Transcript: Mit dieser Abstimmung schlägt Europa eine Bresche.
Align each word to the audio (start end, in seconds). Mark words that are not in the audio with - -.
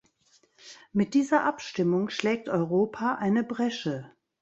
Mit 0.93 1.13
dieser 1.13 1.43
Abstimmung 1.43 2.09
schlägt 2.09 2.49
Europa 2.49 3.13
eine 3.19 3.43
Bresche. 3.43 4.11